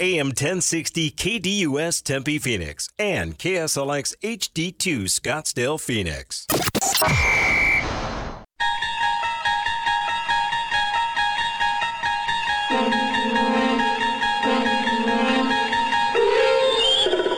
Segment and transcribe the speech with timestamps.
[0.00, 6.48] AM 1060 KDUS Tempe Phoenix and KSLX HD2 Scottsdale Phoenix.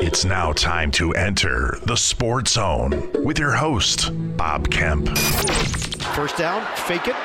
[0.00, 5.09] It's now time to enter the Sports Zone with your host, Bob Kemp.
[6.14, 7.16] First down, fake it,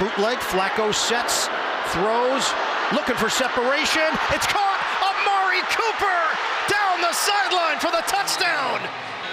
[0.00, 1.48] bootleg, Flacco sets,
[1.88, 2.54] throws,
[2.92, 4.08] looking for separation.
[4.30, 4.80] It's caught.
[5.02, 6.22] Amari Cooper
[6.68, 8.80] down the sideline for the touchdown.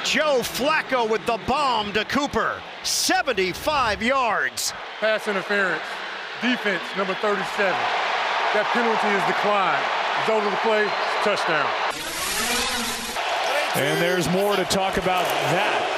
[0.03, 2.61] Joe Flacco with the bomb to Cooper.
[2.84, 4.73] 75 yards.
[4.99, 5.84] Pass interference.
[6.41, 7.43] Defense, number 37.
[8.53, 9.84] That penalty is declined.
[10.21, 10.87] It's over the play.
[11.23, 11.67] Touchdown.
[13.76, 15.88] And there's more to talk about that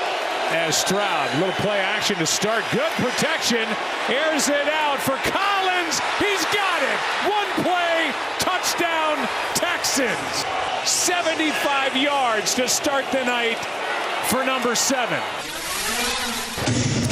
[0.51, 2.63] as Stroud, little play action to start.
[2.71, 3.67] Good protection.
[4.09, 5.99] Airs it out for Collins.
[6.19, 6.97] He's got it.
[7.29, 9.17] One play, touchdown,
[9.55, 10.45] Texans.
[10.85, 13.57] 75 yards to start the night
[14.27, 15.21] for number seven.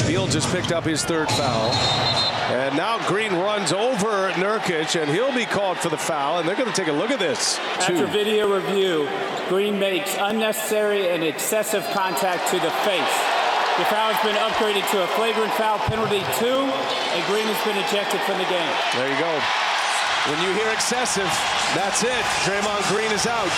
[0.06, 2.29] Fields has picked up his third foul.
[2.50, 6.40] And now Green runs over Nurkic, and he'll be called for the foul.
[6.40, 7.58] And they're going to take a look at this.
[7.78, 8.06] After Two.
[8.08, 9.08] video review,
[9.48, 13.16] Green makes unnecessary and excessive contact to the face.
[13.78, 17.78] The foul has been upgraded to a flagrant foul penalty two, and Green has been
[17.86, 18.74] ejected from the game.
[18.98, 19.30] There you go.
[20.28, 21.30] When you hear excessive,
[21.72, 22.24] that's it.
[22.44, 23.48] Draymond Green is out.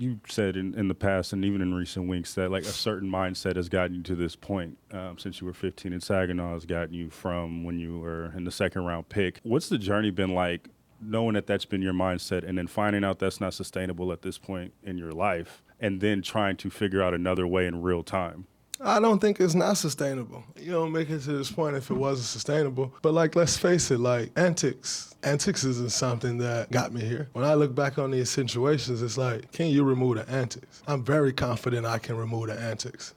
[0.00, 3.10] You said in, in the past and even in recent weeks that like a certain
[3.10, 6.64] mindset has gotten you to this point um, since you were 15 and Saginaw has
[6.64, 9.40] gotten you from when you were in the second round pick.
[9.42, 10.68] What's the journey been like
[11.00, 14.38] knowing that that's been your mindset and then finding out that's not sustainable at this
[14.38, 18.46] point in your life and then trying to figure out another way in real time?
[18.80, 20.44] I don't think it's not sustainable.
[20.56, 22.94] You don't make it to this point if it wasn't sustainable.
[23.02, 25.14] But like, let's face it, like antics.
[25.24, 27.28] Antics isn't something that got me here.
[27.32, 30.82] When I look back on these situations, it's like, can you remove the antics?
[30.86, 33.14] I'm very confident I can remove the antics.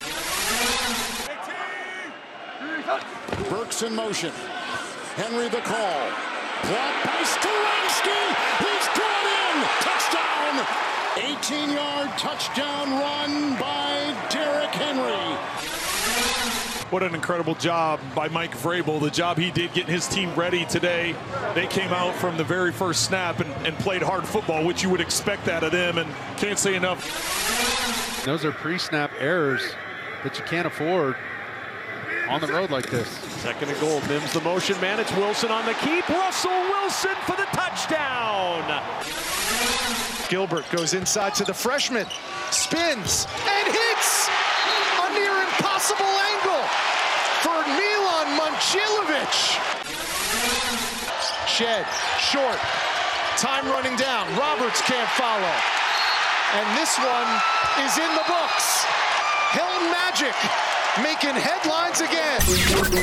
[3.50, 4.32] Burks in motion.
[5.16, 6.10] Henry the call.
[6.64, 8.22] Blocked by Stefanski.
[8.60, 9.56] He's got in.
[9.82, 11.01] Touchdown.
[11.16, 15.36] 18-yard touchdown run by Derrick Henry.
[16.90, 19.02] What an incredible job by Mike Vrabel.
[19.02, 21.14] The job he did getting his team ready today.
[21.54, 24.90] They came out from the very first snap and, and played hard football, which you
[24.90, 28.24] would expect out of them, and can't say enough.
[28.26, 29.64] Those are pre-snap errors
[30.24, 31.16] that you can't afford
[32.30, 33.10] on the road like this.
[33.42, 34.00] Second and goal.
[34.08, 35.00] Mims the motion man.
[35.00, 36.08] It's Wilson on the keep.
[36.08, 38.82] Russell Wilson for the touchdown.
[40.32, 42.08] Gilbert goes inside to the freshman.
[42.52, 44.32] Spins and hits
[45.04, 46.64] a near impossible angle
[47.44, 49.36] for Milan Momcilovic.
[51.52, 51.84] Shed,
[52.16, 52.56] short,
[53.36, 54.24] time running down.
[54.40, 55.56] Roberts can't follow.
[56.56, 57.28] And this one
[57.84, 58.88] is in the books.
[59.52, 60.61] Hilton Magic
[61.00, 62.42] making headlines again.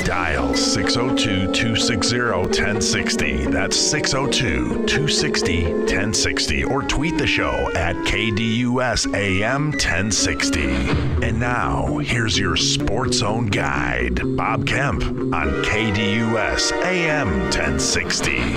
[0.05, 3.45] Dial 602 260 1060.
[3.47, 6.63] That's 602 260 1060.
[6.65, 10.69] Or tweet the show at KDUS AM 1060.
[11.25, 18.55] And now, here's your Sports Zone guide, Bob Kemp on KDUS AM 1060.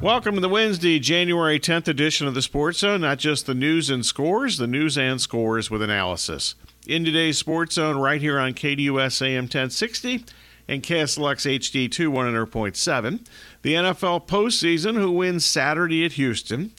[0.00, 3.00] Welcome to the Wednesday, January 10th edition of the Sports Zone.
[3.00, 6.56] Not just the news and scores, the news and scores with analysis.
[6.88, 10.24] In today's Sports Zone, right here on KDUS AM 1060
[10.66, 12.08] and KSLX HD2
[12.48, 13.26] 100.7,
[13.60, 16.72] the NFL postseason, who wins Saturday at Houston.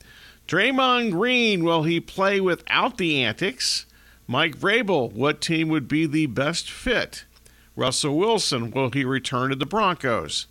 [0.48, 3.86] Draymond Green, will he play without the antics?
[4.25, 7.25] Mike Vrabel, what team would be the best fit?
[7.75, 10.48] Russell Wilson, will he return to the Broncos?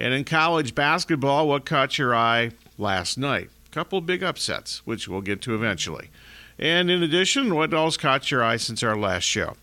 [0.00, 3.50] And in college basketball, what caught your eye last night?
[3.70, 6.10] Couple big upsets, which we'll get to eventually.
[6.58, 9.54] And in addition, what else caught your eye since our last show?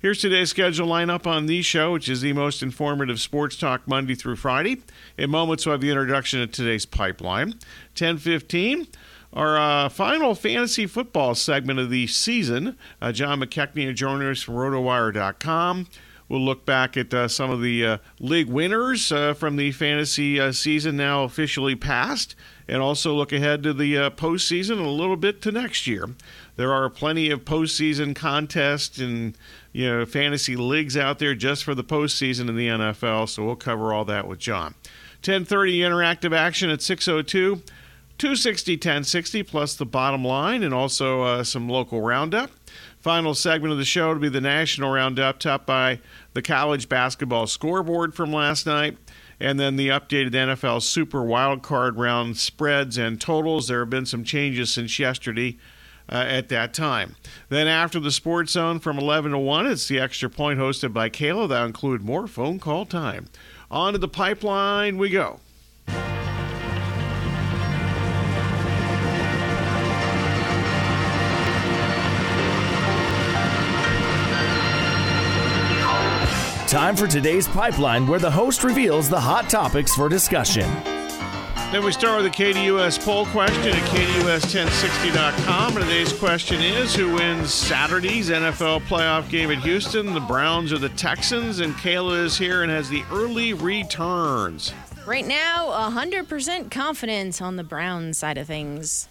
[0.00, 4.14] Here's today's schedule lineup on the show, which is the most informative sports talk Monday
[4.14, 4.82] through Friday.
[5.16, 7.48] In moments, we'll have the introduction of today's pipeline.
[7.98, 8.86] 1015,
[9.32, 12.78] our uh, final fantasy football segment of the season.
[13.02, 15.88] Uh, John McKechnie will join us from rotowire.com.
[16.28, 20.38] We'll look back at uh, some of the uh, league winners uh, from the fantasy
[20.38, 22.36] uh, season now officially passed,
[22.68, 26.10] and also look ahead to the uh, postseason and a little bit to next year.
[26.56, 29.36] There are plenty of postseason contests and
[29.72, 33.28] you know fantasy leagues out there just for the postseason in the NFL.
[33.28, 34.74] So we'll cover all that with John.
[35.22, 37.62] 10:30 interactive action at 6:02.
[38.18, 42.50] 260 1060 plus the bottom line and also uh, some local roundup.
[42.98, 46.00] Final segment of the show to be the national roundup, topped by
[46.34, 48.98] the college basketball scoreboard from last night.
[49.40, 53.68] And then the updated NFL Super Wildcard Round spreads and totals.
[53.68, 55.58] There have been some changes since yesterday.
[56.10, 57.16] Uh, at that time.
[57.50, 61.10] Then after the Sports Zone from 11 to 1, it's the Extra Point hosted by
[61.10, 61.50] Kayla.
[61.50, 63.26] That'll include more phone call time.
[63.70, 65.40] On to the pipeline we go.
[76.68, 80.68] Time for today's pipeline, where the host reveals the hot topics for discussion.
[81.72, 85.76] Then we start with the KDUS poll question at KDUS1060.com.
[85.78, 90.76] And today's question is Who wins Saturday's NFL playoff game at Houston, the Browns or
[90.76, 91.60] the Texans?
[91.60, 94.74] And Kayla is here and has the early returns.
[95.06, 99.08] Right now, 100% confidence on the Browns side of things.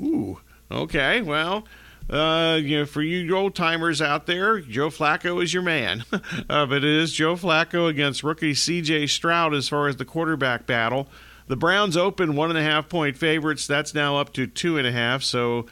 [0.00, 0.40] Ooh,
[0.70, 1.20] okay.
[1.20, 1.64] Well,
[2.10, 6.04] uh, you know, for you old timers out there, Joe Flacco is your man.
[6.12, 9.06] uh, but it is Joe Flacco against rookie C.J.
[9.08, 11.08] Stroud as far as the quarterback battle.
[11.48, 13.66] The Browns open one and a half point favorites.
[13.66, 15.22] That's now up to two and a half.
[15.22, 15.66] So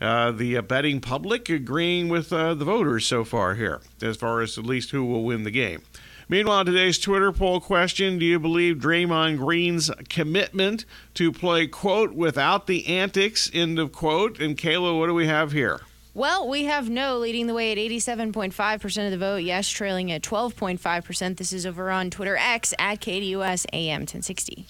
[0.00, 4.40] uh, the uh, betting public agreeing with uh, the voters so far here, as far
[4.40, 5.82] as at least who will win the game.
[6.30, 10.84] Meanwhile, today's Twitter poll question Do you believe Draymond Green's commitment
[11.14, 14.38] to play, quote, without the antics, end of quote?
[14.38, 15.80] And Kayla, what do we have here?
[16.14, 20.22] Well, we have no leading the way at 87.5% of the vote, yes, trailing at
[20.22, 21.36] 12.5%.
[21.36, 24.68] This is over on Twitter X at KDUS AM 1060.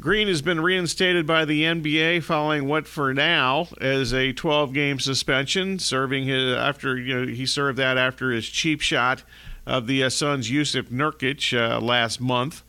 [0.00, 5.80] Green has been reinstated by the NBA following what, for now, is a 12-game suspension,
[5.80, 9.24] serving his after you know he served that after his cheap shot
[9.66, 12.62] of the uh, Suns' Jusuf Nurkic uh, last month.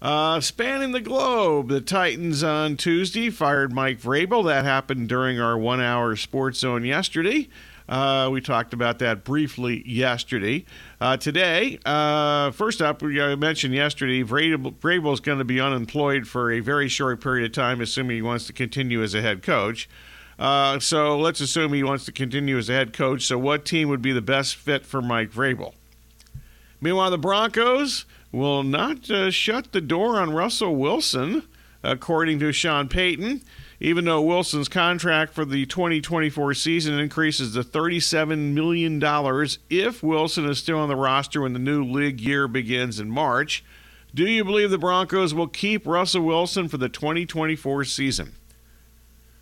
[0.00, 4.44] Uh, spanning the globe, the Titans on Tuesday fired Mike Vrabel.
[4.44, 7.48] That happened during our one-hour Sports Zone yesterday.
[7.88, 10.64] Uh, we talked about that briefly yesterday.
[11.00, 16.28] Uh, today, uh, first up, we uh, mentioned yesterday, Vrabel is going to be unemployed
[16.28, 19.42] for a very short period of time, assuming he wants to continue as a head
[19.42, 19.88] coach.
[20.38, 23.22] Uh, so let's assume he wants to continue as a head coach.
[23.22, 25.72] So, what team would be the best fit for Mike Vrabel?
[26.80, 31.42] Meanwhile, the Broncos will not uh, shut the door on Russell Wilson,
[31.82, 33.42] according to Sean Payton
[33.80, 39.00] even though Wilson's contract for the 2024 season increases to $37 million
[39.70, 43.64] if Wilson is still on the roster when the new league year begins in March.
[44.14, 48.32] Do you believe the Broncos will keep Russell Wilson for the 2024 season?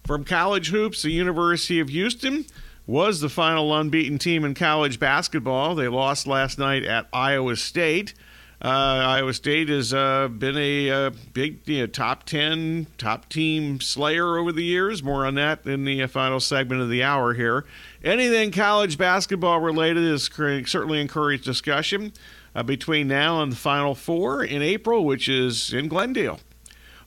[0.05, 2.47] From college hoops, the University of Houston
[2.87, 5.75] was the final unbeaten team in college basketball.
[5.75, 8.15] They lost last night at Iowa State.
[8.63, 13.29] Uh, Iowa State has uh, been a, a uh, big you know, top 10, top
[13.29, 15.03] team slayer over the years.
[15.03, 17.67] More on that in the final segment of the hour here.
[18.03, 22.13] Anything college basketball related is certainly encouraged discussion
[22.55, 26.41] uh, between now and the Final Four in April, which is in Glendale.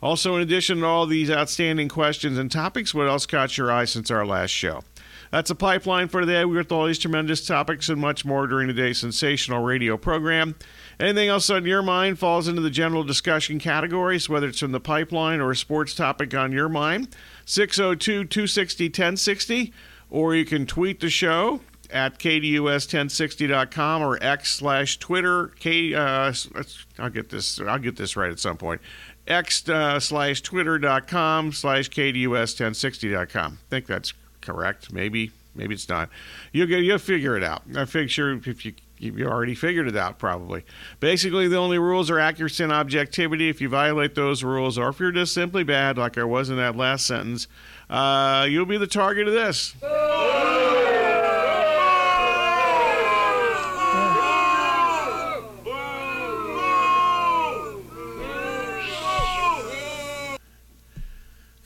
[0.02, 3.86] Also, in addition to all these outstanding questions and topics, what else caught your eye
[3.86, 4.84] since our last show?
[5.32, 6.44] That's a pipeline for today.
[6.46, 10.56] We got all these tremendous topics and much more during today's sensational radio program.
[11.00, 14.80] Anything else on your mind falls into the general discussion categories, whether it's in the
[14.80, 17.16] pipeline or a sports topic on your mind.
[17.46, 19.74] 602 260 1060,
[20.10, 21.62] or you can tweet the show
[21.92, 26.32] at kdus1060.com or x slash twitter k uh,
[27.00, 28.80] i'll get this i'll get this right at some point
[29.28, 34.14] x uh, slash twitter.com slash kdus1060.com i think that's
[34.50, 36.10] correct maybe maybe it's not
[36.52, 40.20] you'll get you'll figure it out i figure if you you already figured it out
[40.20, 40.64] probably.
[41.00, 43.50] Basically, the only rules are accuracy and objectivity.
[43.50, 46.58] If you violate those rules, or if you're just simply bad, like I was in
[46.58, 47.48] that last sentence,
[47.90, 49.76] uh, you'll be the target of this.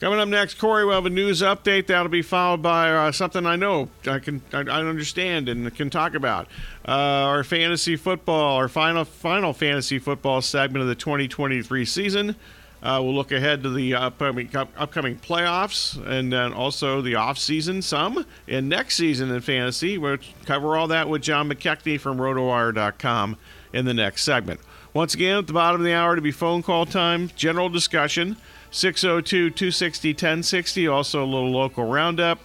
[0.04, 1.86] Coming up next, Corey, we'll have a news update.
[1.86, 5.88] That'll be followed by uh, something I know I can I, I understand and can
[5.88, 6.46] talk about.
[6.86, 12.36] Uh, our fantasy football, our final final fantasy football segment of the 2023 season.
[12.82, 17.80] Uh, we'll look ahead to the upcoming, upcoming playoffs and then also the off season
[17.80, 19.96] some and next season in fantasy.
[19.96, 23.38] We'll cover all that with John McKechnie from RotoWire.com
[23.72, 24.60] in the next segment.
[24.92, 28.36] Once again, at the bottom of the hour to be phone call time, general discussion.
[28.74, 30.88] 602 260 1060.
[30.88, 32.40] Also, a little local roundup.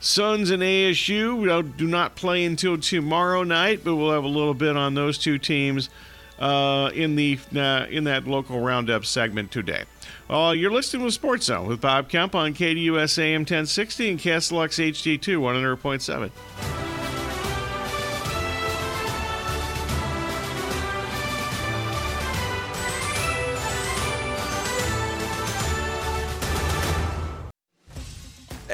[0.00, 4.76] Suns and ASU do not play until tomorrow night, but we'll have a little bit
[4.76, 5.88] on those two teams
[6.38, 9.84] uh, in the uh, in that local roundup segment today.
[10.28, 14.92] Uh, you're listening to Sports Zone with Bob Kemp on KDUS AM 1060 and KSLX
[14.92, 16.77] HD2 100.7.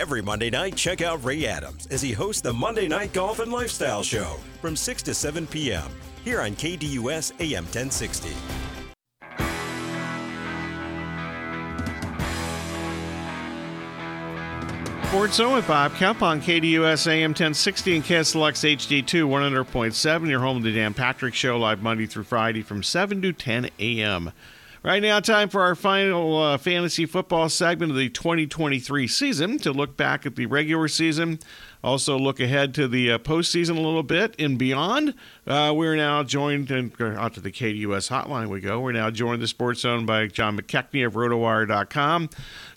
[0.05, 3.51] Every Monday night, check out Ray Adams as he hosts the Monday Night Golf and
[3.51, 5.91] Lifestyle Show from 6 to 7 p.m.
[6.23, 8.29] here on KDUS AM 1060.
[15.09, 20.29] Sports Zone with Bob Kemp on KDUS AM 1060 and KSLX HD2 100.7.
[20.29, 23.71] Your home to the Dan Patrick Show live Monday through Friday from 7 to 10
[23.79, 24.33] a.m.
[24.85, 29.73] Right now, time for our final uh, fantasy football segment of the 2023 season to
[29.73, 31.39] look back at the regular season,
[31.83, 35.15] also look ahead to the uh, postseason a little bit and beyond.
[35.47, 38.79] Uh, we're now joined, and out to the KDUS hotline we go.
[38.79, 42.29] We're now joined the Sports Zone by John McKechnie of RotoWire.com.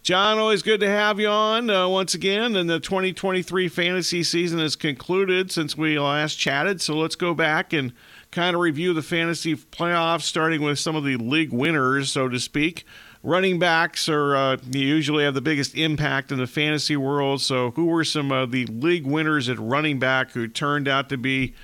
[0.02, 2.56] John, always good to have you on uh, once again.
[2.56, 7.74] And the 2023 fantasy season has concluded since we last chatted, so let's go back
[7.74, 7.92] and
[8.38, 12.39] kind of review the fantasy playoffs, starting with some of the league winners, so to
[12.39, 12.86] speak.
[13.24, 17.41] Running backs are uh, usually have the biggest impact in the fantasy world.
[17.41, 21.17] So, who were some of the league winners at running back who turned out to
[21.17, 21.56] be,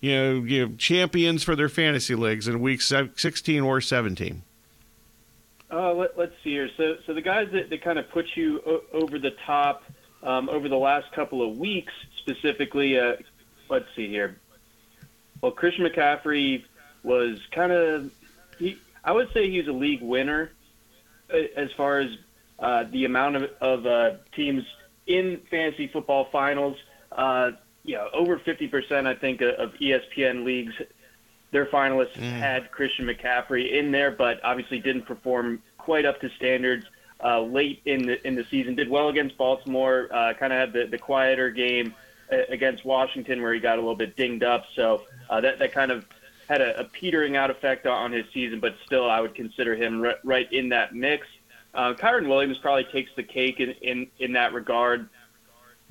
[0.00, 4.42] you know, you know champions for their fantasy leagues in week 16 or 17?
[5.70, 6.70] Uh, let, us see here.
[6.78, 9.82] So, so the guys that, that kind of put you o- over the top
[10.22, 13.16] um, over the last couple of weeks, specifically, uh,
[13.68, 14.38] let's see here.
[15.42, 16.64] Well, Christian McCaffrey
[17.02, 18.10] was kind of,
[18.58, 20.52] he, I would say he's a league winner
[21.56, 22.10] as far as
[22.58, 24.64] uh, the amount of, of uh, teams
[25.06, 26.76] in fantasy football finals.
[27.10, 27.50] Uh,
[27.84, 30.74] you know, over 50%, I think, of ESPN leagues,
[31.50, 32.30] their finalists mm.
[32.30, 36.86] had Christian McCaffrey in there, but obviously didn't perform quite up to standards.
[37.24, 40.08] Uh, late in the in the season, did well against Baltimore.
[40.12, 41.94] Uh, kind of had the, the quieter game
[42.32, 44.64] uh, against Washington where he got a little bit dinged up.
[44.74, 46.04] So uh, that that kind of
[46.46, 50.04] had a, a, petering out effect on his season, but still, I would consider him
[50.04, 51.26] r- right in that mix.
[51.72, 55.08] Uh, Kyren Williams probably takes the cake in in, in that regard.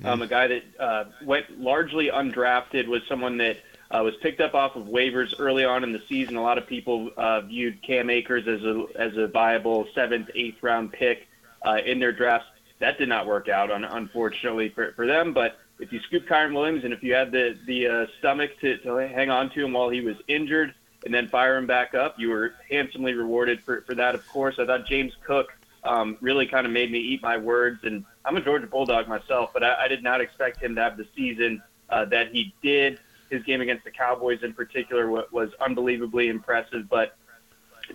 [0.04, 3.58] Um, a guy that uh, went largely undrafted was someone that
[3.90, 6.36] uh, was picked up off of waivers early on in the season.
[6.36, 10.62] A lot of people uh, viewed Cam Akers as a as a viable seventh, eighth
[10.62, 11.26] round pick
[11.66, 12.46] uh, in their drafts.
[12.78, 15.32] That did not work out, un- unfortunately for, for them.
[15.32, 18.78] But if you scoop Kyren Williams and if you had the the uh, stomach to,
[18.78, 20.74] to hang on to him while he was injured
[21.04, 24.14] and then fire him back up, you were handsomely rewarded for, for that.
[24.14, 27.80] Of course, I thought James Cook um, really kind of made me eat my words,
[27.82, 30.96] and I'm a Georgia Bulldog myself, but I, I did not expect him to have
[30.96, 31.60] the season
[31.90, 33.00] uh, that he did.
[33.30, 37.16] His game against the Cowboys, in particular, was unbelievably impressive, but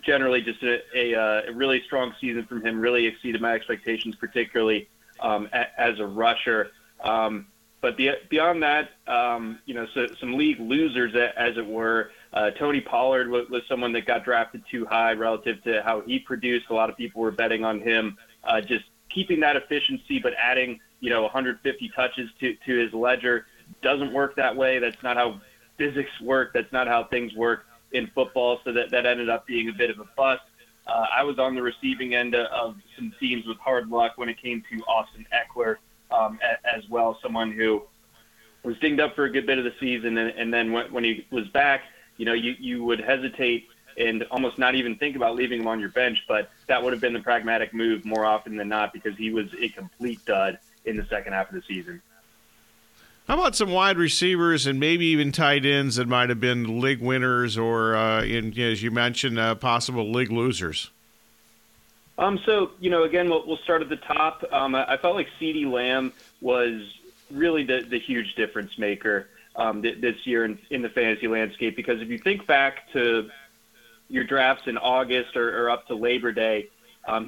[0.02, 2.82] generally just a, a, uh, a really strong season from him.
[2.82, 4.90] Really exceeded my expectations, particularly
[5.22, 6.72] um, a, as a rusher.
[7.02, 7.46] Um,
[7.80, 12.12] but beyond that, um, you know, so, some league losers, as it were.
[12.34, 16.20] Uh, Tony Pollard was, was, someone that got drafted too high relative to how he
[16.20, 16.66] produced.
[16.70, 20.80] A lot of people were betting on him, uh, just keeping that efficiency, but adding,
[21.02, 23.46] you know, 150 touches to, to his ledger
[23.82, 24.80] doesn't work that way.
[24.80, 25.40] That's not how
[25.78, 26.54] physics work.
[26.54, 28.60] That's not how things work in football.
[28.64, 30.42] So that, that ended up being a bit of a bust.
[30.88, 34.42] Uh, I was on the receiving end of some teams with hard luck when it
[34.42, 35.78] came to Austin Ekeler
[36.12, 37.18] um, as well.
[37.22, 37.84] Someone who
[38.64, 41.04] was dinged up for a good bit of the season, and, and then when, when
[41.04, 41.82] he was back,
[42.18, 45.80] you know, you, you would hesitate and almost not even think about leaving him on
[45.80, 49.16] your bench, but that would have been the pragmatic move more often than not because
[49.18, 52.02] he was a complete dud in the second half of the season.
[53.28, 57.02] How about some wide receivers and maybe even tight ends that might have been league
[57.02, 60.92] winners or, uh, in, as you mentioned, uh, possible league losers?
[62.18, 64.44] Um, so, you know, again, we'll, start at the top.
[64.52, 66.82] Um, I, felt like CeeDee Lamb was
[67.32, 72.02] really the, huge difference maker um, th- this year in, in the fantasy landscape because
[72.02, 73.30] if you think back to
[74.10, 76.70] your drafts in August or, up to Labor Day,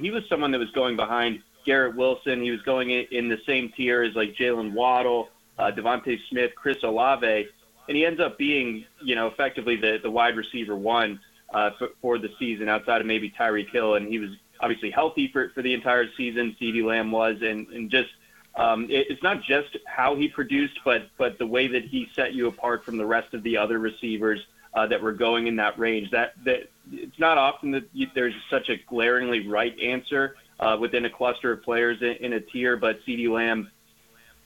[0.00, 2.42] he was someone that was going behind Garrett Wilson.
[2.42, 5.28] He was going in, the same tier as like Jaylen Waddle,
[5.58, 7.46] uh, DeVonta Smith, Chris Olave,
[7.88, 11.20] and he ends up being, you know, effectively the, wide receiver one
[11.52, 15.28] uh, for, for the season outside of maybe Tyreek Hill, and he was obviously healthy
[15.32, 16.56] for, for the entire season.
[16.60, 18.10] CeeDee Lamb was, and, and just
[18.54, 22.34] um, it, it's not just how he produced, but but the way that he set
[22.34, 24.40] you apart from the rest of the other receivers
[24.74, 26.10] uh, that were going in that range.
[26.10, 31.04] That that it's not often that you, there's such a glaringly right answer uh, within
[31.04, 33.70] a cluster of players in, in a tier, but CeeDee Lamb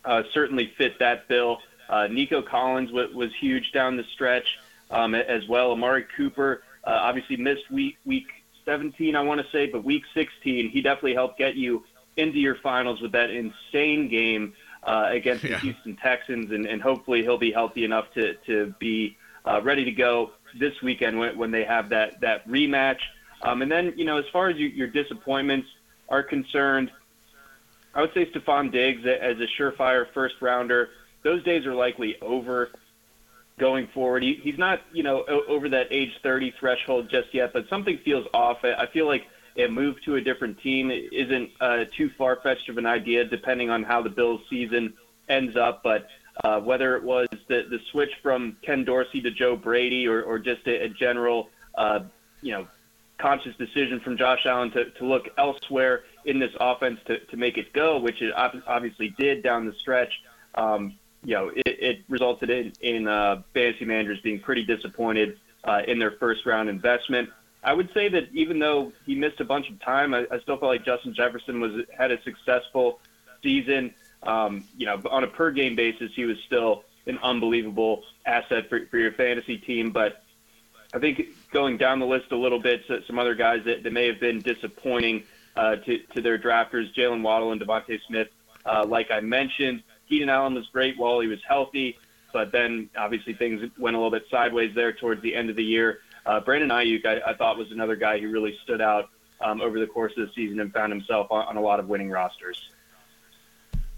[0.05, 1.59] uh, certainly fit that bill.
[1.89, 4.47] Uh, Nico Collins w- was huge down the stretch
[4.91, 5.73] um, as well.
[5.73, 8.29] Amari Cooper uh, obviously missed week week
[8.65, 11.85] 17, I want to say, but week 16, he definitely helped get you
[12.17, 14.55] into your finals with that insane game
[14.85, 15.53] uh, against yeah.
[15.53, 19.85] the Houston Texans, and, and hopefully he'll be healthy enough to to be uh, ready
[19.85, 23.01] to go this weekend when, when they have that that rematch.
[23.43, 25.69] Um, and then you know, as far as you, your disappointments
[26.09, 26.91] are concerned,
[27.95, 30.91] I would say Stefon Diggs as a surefire first rounder.
[31.23, 32.71] Those days are likely over
[33.59, 34.23] going forward.
[34.23, 38.27] He, he's not, you know, over that age 30 threshold just yet, but something feels
[38.35, 38.59] off.
[38.65, 42.79] I feel like a move to a different team isn't uh, too far fetched of
[42.79, 44.95] an idea, depending on how the Bills' season
[45.29, 45.83] ends up.
[45.83, 46.09] But
[46.43, 50.39] uh, whether it was the, the switch from Ken Dorsey to Joe Brady or, or
[50.39, 52.01] just a, a general, uh,
[52.43, 52.67] you know,
[53.19, 57.57] conscious decision from Josh Allen to, to look elsewhere in this offense to, to make
[57.57, 60.13] it go, which it obviously did down the stretch.
[60.57, 65.83] Um, you know, it, it resulted in, in uh, fantasy managers being pretty disappointed uh,
[65.87, 67.31] in their first round investment.
[67.63, 70.59] I would say that even though he missed a bunch of time, I, I still
[70.59, 73.01] felt like Justin Jefferson was had a successful
[73.43, 73.95] season.
[74.23, 78.87] Um, you know, on a per game basis, he was still an unbelievable asset for,
[78.87, 79.91] for your fantasy team.
[79.91, 80.23] But
[80.93, 83.93] I think going down the list a little bit, so some other guys that, that
[83.93, 85.25] may have been disappointing
[85.57, 88.29] uh, to, to their drafters, Jaylen Waddle and DeVonta Smith,
[88.67, 89.83] uh, like I mentioned.
[90.09, 91.99] Keenan Allen was great while he was healthy,
[92.33, 95.65] but then obviously things went a little bit sideways there towards the end of the
[95.65, 96.01] year.
[96.27, 99.79] Uh, Brandon Aiyuk, I, I thought was another guy who really stood out um, over
[99.79, 102.71] the course of the season and found himself on, on a lot of winning rosters.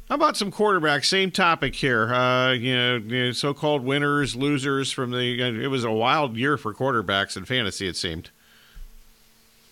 [0.09, 1.07] How about some quarterbacks?
[1.07, 2.15] Same topic here.
[2.15, 5.65] Uh, you, know, you know, so-called winners, losers from the.
[5.65, 7.89] It was a wild year for quarterbacks in fantasy.
[7.89, 8.31] It seemed.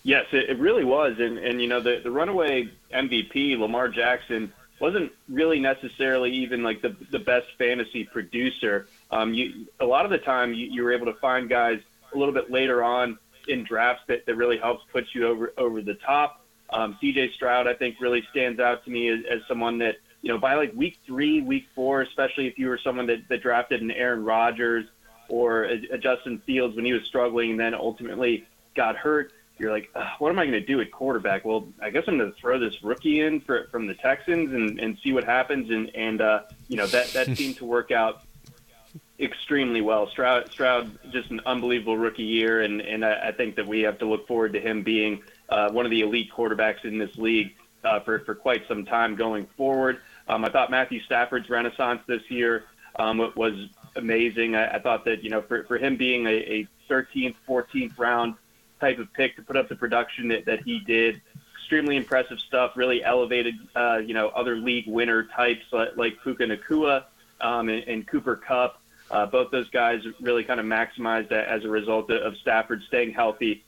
[0.02, 4.52] Yes, it, it really was, and and you know the the runaway MVP Lamar Jackson
[4.80, 8.86] wasn't really necessarily even like the the best fantasy producer.
[9.10, 11.80] Um, you a lot of the time you, you were able to find guys
[12.14, 15.82] a little bit later on in drafts that, that really helps put you over over
[15.82, 16.40] the top.
[16.70, 20.30] Um, CJ Stroud, I think, really stands out to me as, as someone that you
[20.30, 23.82] know by like week three, week four, especially if you were someone that, that drafted
[23.82, 24.86] an Aaron Rodgers
[25.28, 29.32] or a, a Justin Fields when he was struggling and then ultimately got hurt.
[29.58, 31.44] You're like, what am I going to do at quarterback?
[31.44, 34.80] Well, I guess I'm going to throw this rookie in for, from the Texans and,
[34.80, 35.70] and see what happens.
[35.70, 38.22] And, and uh, you know that that seemed to work out
[39.20, 40.08] extremely well.
[40.08, 43.98] Stroud, Stroud, just an unbelievable rookie year, and and I, I think that we have
[43.98, 47.54] to look forward to him being uh, one of the elite quarterbacks in this league
[47.84, 50.00] uh, for for quite some time going forward.
[50.28, 52.64] Um, I thought Matthew Stafford's renaissance this year
[52.96, 54.56] um, was amazing.
[54.56, 58.34] I, I thought that you know for for him being a, a 13th, 14th round
[58.84, 61.20] type of pick to put up the production that, that he did.
[61.58, 62.76] Extremely impressive stuff.
[62.76, 67.04] Really elevated, uh, you know, other league winner types like, like Puka Nacua
[67.40, 68.72] um, and, and Cooper Kupp.
[69.10, 73.12] Uh, both those guys really kind of maximized that as a result of Stafford staying
[73.12, 73.64] healthy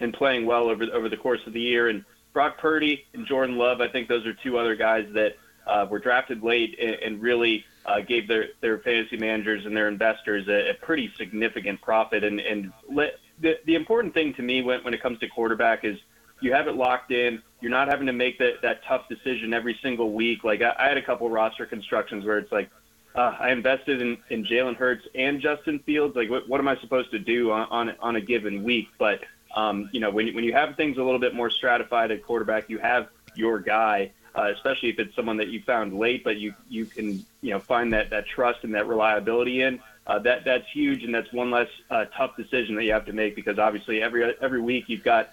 [0.00, 1.88] and playing well over over the course of the year.
[1.88, 5.86] And Brock Purdy and Jordan Love, I think those are two other guys that uh,
[5.90, 10.48] were drafted late and, and really uh, gave their, their fantasy managers and their investors
[10.48, 12.24] a, a pretty significant profit.
[12.24, 15.84] And, and let, the, the important thing to me when, when it comes to quarterback
[15.84, 15.98] is
[16.40, 17.42] you have it locked in.
[17.60, 20.42] You're not having to make that, that tough decision every single week.
[20.44, 22.70] Like I, I had a couple roster constructions where it's like,
[23.14, 26.16] uh, I invested in, in Jalen Hurts and Justin Fields.
[26.16, 28.88] Like, what, what am I supposed to do on, on, on a given week?
[28.98, 29.20] But,
[29.54, 32.70] um, you know, when, when you have things a little bit more stratified at quarterback,
[32.70, 36.54] you have your guy, uh, especially if it's someone that you found late, but you,
[36.68, 39.80] you can, you know, find that, that trust and that reliability in.
[40.04, 43.12] Uh, that that's huge, and that's one less uh, tough decision that you have to
[43.12, 45.30] make because obviously every every week you've got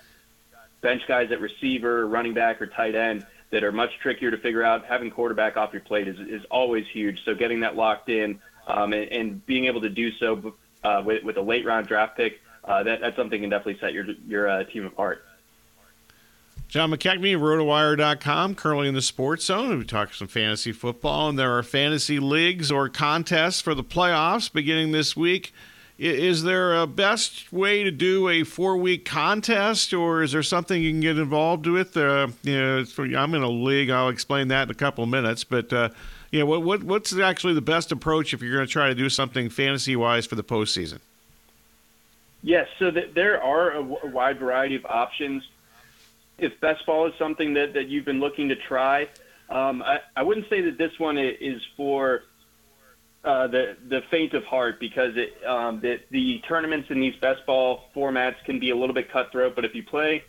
[0.82, 4.64] bench guys at receiver, running back, or tight end that are much trickier to figure
[4.64, 4.86] out.
[4.86, 7.26] Having quarterback off your plate is, is always huge.
[7.26, 11.24] So getting that locked in um, and, and being able to do so uh, with,
[11.24, 14.48] with a late round draft pick, uh, that, that's something can definitely set your your
[14.48, 15.26] uh, team apart.
[16.70, 19.76] John McKechnie, RotoWire.com, currently in the Sports Zone.
[19.76, 24.54] We talk some fantasy football, and there are fantasy leagues or contests for the playoffs
[24.54, 25.52] beginning this week.
[25.98, 30.92] Is there a best way to do a four-week contest, or is there something you
[30.92, 31.98] can get involved with?
[31.98, 32.86] Uh, you know,
[33.18, 33.90] I'm in a league.
[33.90, 35.44] I'll explain that in a couple of minutes.
[35.44, 35.90] But uh,
[36.30, 38.96] you know, what, what what's actually the best approach if you're going to try to
[38.96, 41.00] do something fantasy-wise for the postseason?
[42.44, 45.44] Yes, so th- there are a, w- a wide variety of options.
[46.42, 49.08] If best ball is something that, that you've been looking to try,
[49.50, 52.24] um, I, I wouldn't say that this one is for
[53.24, 57.46] uh, the the faint of heart because it um, the, the tournaments in these best
[57.46, 59.56] ball formats can be a little bit cutthroat.
[59.56, 60.24] But if you play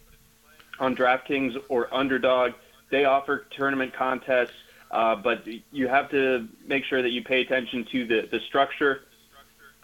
[0.80, 2.52] on DraftKings or Underdog,
[2.90, 4.54] they offer tournament contests.
[4.90, 9.02] Uh, but you have to make sure that you pay attention to the, the structure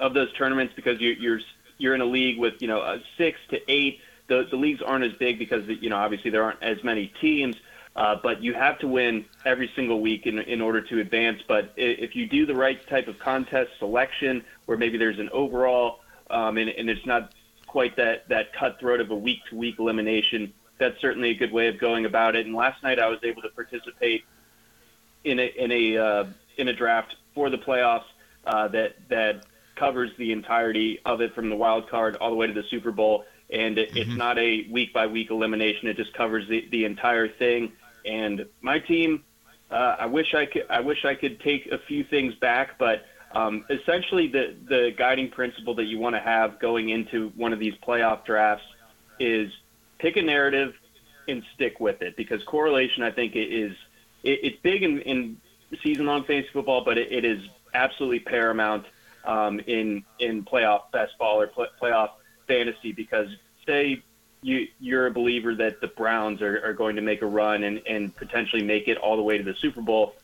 [0.01, 1.41] of those tournaments because you, you're
[1.79, 4.01] you're in a league with you know six to eight.
[4.29, 7.57] The the leagues aren't as big because you know obviously there aren't as many teams.
[7.95, 11.41] Uh, but you have to win every single week in, in order to advance.
[11.49, 16.01] But if you do the right type of contest selection, where maybe there's an overall,
[16.29, 17.33] um, and, and it's not
[17.67, 21.69] quite that, that cutthroat of a week to week elimination, that's certainly a good way
[21.69, 22.45] of going about it.
[22.45, 24.25] And last night I was able to participate
[25.25, 26.25] in a in a uh,
[26.59, 28.05] in a draft for the playoffs
[28.47, 32.47] uh, that that covers the entirety of it from the wild card all the way
[32.47, 33.25] to the Super Bowl.
[33.51, 35.89] And it, it's not a week by week elimination.
[35.89, 37.73] It just covers the, the entire thing.
[38.05, 39.23] And my team,
[39.71, 43.05] uh, I wish I could I wish I could take a few things back, but
[43.33, 47.59] um, essentially the the guiding principle that you want to have going into one of
[47.59, 48.65] these playoff drafts
[49.19, 49.51] is
[49.99, 50.75] pick a narrative
[51.29, 53.73] and stick with it because correlation I think is
[54.23, 55.37] it, it's big in, in
[55.83, 57.43] season long fantasy football, but it, it is
[57.75, 58.87] absolutely paramount
[59.25, 62.11] um, in in playoff best ball or play, playoff
[62.47, 63.29] fantasy because
[63.67, 64.03] say
[64.43, 67.83] you you're a believer that the Browns are, are going to make a run and,
[67.87, 70.15] and potentially make it all the way to the Super Bowl.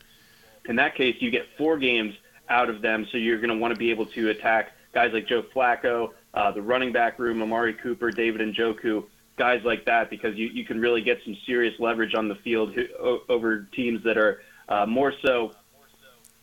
[0.69, 2.15] In that case, you get four games
[2.49, 5.27] out of them, so you're going to want to be able to attack guys like
[5.27, 9.05] Joe Flacco, uh, the running back room, Amari Cooper, David Njoku,
[9.37, 12.75] guys like that, because you, you can really get some serious leverage on the field
[12.75, 12.87] who,
[13.29, 15.53] over teams that are uh, more so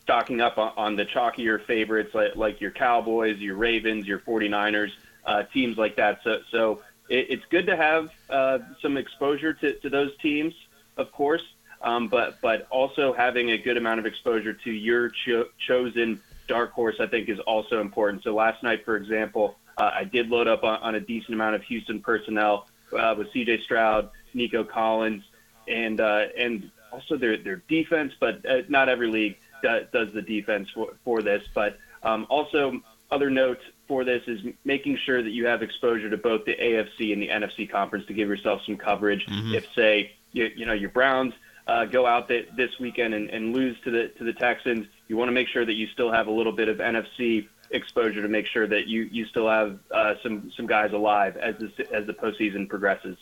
[0.02, 4.90] stocking up on, on the chalkier favorites like, like your Cowboys, your Ravens, your 49ers,
[5.24, 6.20] uh, teams like that.
[6.24, 10.54] So, so it, it's good to have uh, some exposure to, to those teams,
[10.96, 11.42] of course,
[11.82, 16.72] um, but but also having a good amount of exposure to your cho- chosen dark
[16.72, 18.22] horse, I think, is also important.
[18.22, 21.54] So last night, for example, uh, I did load up on, on a decent amount
[21.54, 23.62] of Houston personnel uh, with C.J.
[23.62, 25.22] Stroud, Nico Collins,
[25.68, 28.12] and uh, and also their their defense.
[28.20, 31.42] But uh, not every league does, the defense for, for this.
[31.54, 32.80] But um, also
[33.10, 37.12] other notes for this is making sure that you have exposure to both the AFC
[37.12, 39.26] and the NFC conference to give yourself some coverage.
[39.26, 39.52] Mhm.
[39.56, 41.34] If say you, you know your Browns
[41.66, 45.16] uh, go out th- this weekend and, and lose to the to the Texans, you
[45.16, 48.28] want to make sure that you still have a little bit of NFC exposure to
[48.28, 52.06] make sure that you you still have uh, some some guys alive as the as
[52.06, 53.16] the postseason progresses.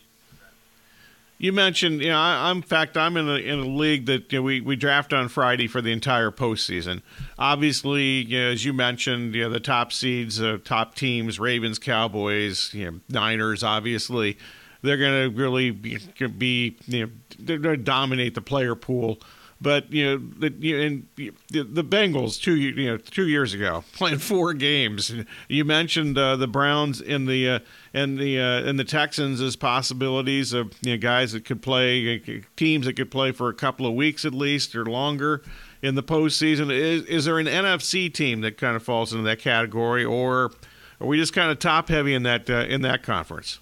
[1.40, 4.33] You mentioned, you know, I, I'm in fact I'm in a in a league that
[4.33, 7.01] you know, we we draft on Friday for the entire postseason.
[7.38, 11.79] Obviously, you know, as you mentioned, you know, the top seeds, uh, top teams, Ravens,
[11.79, 14.37] Cowboys, you know, Niners, obviously,
[14.83, 15.98] they're going to really be,
[16.37, 19.20] be you know they're going to dominate the player pool.
[19.61, 23.83] But you know, the, you, and the, the Bengals two you know two years ago
[23.92, 25.12] playing four games.
[25.49, 27.59] You mentioned uh, the Browns in the uh,
[27.92, 32.16] and the uh, and the Texans as possibilities of you know, guys that could play
[32.16, 35.42] uh, teams that could play for a couple of weeks at least or longer
[35.83, 36.73] in the postseason.
[36.73, 40.53] Is is there an NFC team that kind of falls into that category, or
[41.01, 43.59] are we just kind of top heavy in that uh, in that conference?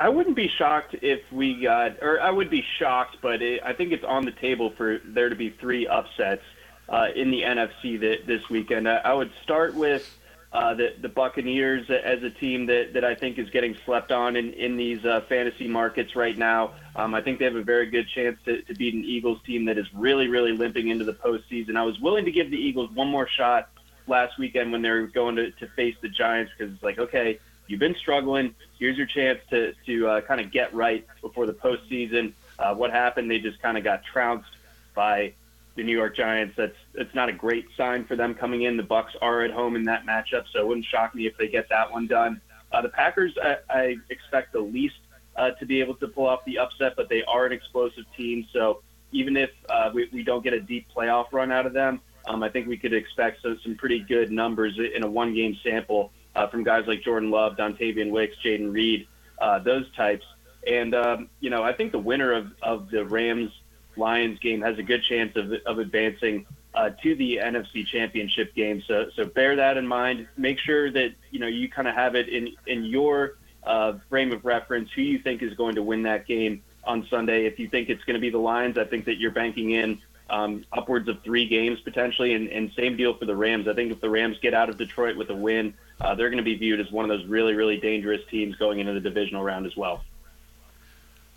[0.00, 3.72] I wouldn't be shocked if we got, or I would be shocked, but it, I
[3.72, 6.42] think it's on the table for there to be three upsets
[6.88, 8.88] uh, in the NFC that, this weekend.
[8.88, 10.08] I, I would start with
[10.52, 14.36] uh, the, the Buccaneers as a team that, that I think is getting slept on
[14.36, 16.74] in, in these uh, fantasy markets right now.
[16.94, 19.64] Um, I think they have a very good chance to, to beat an Eagles team
[19.64, 21.76] that is really, really limping into the postseason.
[21.76, 23.68] I was willing to give the Eagles one more shot
[24.06, 27.40] last weekend when they were going to, to face the Giants because it's like, okay,
[27.68, 28.54] you've been struggling.
[28.78, 32.32] Here's your chance to to uh, kind of get right before the postseason.
[32.58, 33.30] Uh, what happened?
[33.30, 34.50] They just kind of got trounced
[34.94, 35.34] by
[35.76, 36.54] the New York Giants.
[36.56, 38.76] That's that's not a great sign for them coming in.
[38.76, 41.46] The Bucks are at home in that matchup, so it wouldn't shock me if they
[41.46, 42.40] get that one done.
[42.72, 44.96] Uh, the Packers, I, I expect the least
[45.36, 48.46] uh, to be able to pull off the upset, but they are an explosive team.
[48.52, 52.00] So even if uh, we, we don't get a deep playoff run out of them,
[52.26, 56.10] um, I think we could expect so, some pretty good numbers in a one-game sample
[56.10, 59.06] uh, from guys like Jordan Love, Dontayvion Wicks, Jayden Reed,
[59.40, 60.24] uh, those types.
[60.66, 63.50] And um, you know, I think the winner of, of the Rams
[63.96, 68.82] Lions game has a good chance of, of advancing uh, to the NFC Championship game.
[68.86, 70.28] So so bear that in mind.
[70.36, 74.32] Make sure that you know you kind of have it in in your uh, frame
[74.32, 77.46] of reference who you think is going to win that game on Sunday.
[77.46, 80.00] If you think it's going to be the Lions, I think that you're banking in
[80.30, 83.68] um, upwards of three games potentially, and, and same deal for the Rams.
[83.68, 86.38] I think if the Rams get out of Detroit with a win, uh, they're going
[86.38, 89.42] to be viewed as one of those really, really dangerous teams going into the divisional
[89.42, 90.04] round as well.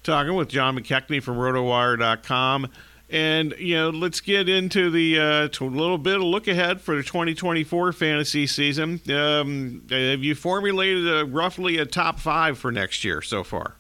[0.04, 2.70] Talking with John McKechnie from RotoWire.com.
[3.10, 6.80] And, you know, let's get into the uh, to a little bit of look ahead
[6.80, 9.02] for the 2024 fantasy season.
[9.10, 13.76] Um, have you formulated a, roughly a top five for next year so far?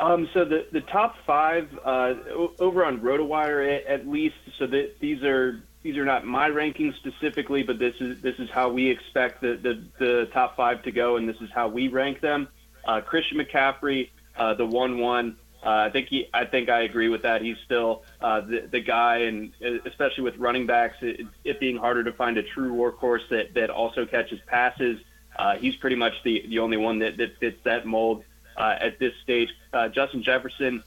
[0.00, 2.14] Um, so the, the top five uh,
[2.58, 4.34] over on RotoWire at, at least.
[4.58, 8.50] So that these are these are not my rankings specifically, but this is this is
[8.50, 11.88] how we expect the, the, the top five to go, and this is how we
[11.88, 12.48] rank them.
[12.84, 15.36] Uh, Christian McCaffrey, uh, the one one.
[15.62, 17.42] Uh, I think he, I think I agree with that.
[17.42, 19.52] He's still uh, the the guy, and
[19.86, 23.70] especially with running backs, it, it being harder to find a true workhorse that that
[23.70, 25.00] also catches passes.
[25.38, 28.24] Uh, he's pretty much the the only one that that fits that mold
[28.56, 29.48] uh, at this stage.
[29.72, 30.82] Uh, Justin Jefferson,